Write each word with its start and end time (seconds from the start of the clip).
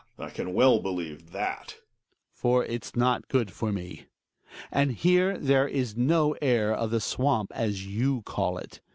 I 0.17 0.31
can 0.31 0.55
well 0.55 0.79
believe 0.79 1.29
that! 1.31 1.75
Hjalmar. 1.75 1.81
For 2.33 2.65
it's 2.65 2.95
not 2.95 3.27
good 3.27 3.51
for 3.51 3.71
me. 3.71 4.07
And 4.71 4.93
here 4.93 5.37
there 5.37 5.67
is 5.67 5.95
no 5.95 6.35
air 6.41 6.73
of 6.73 6.89
the 6.89 6.99
swamp 6.99 7.51
as 7.53 7.85
you 7.85 8.23
call 8.23 8.57
it. 8.57 8.81